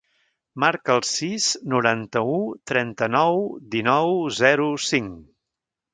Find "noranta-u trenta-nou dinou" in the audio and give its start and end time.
1.75-4.17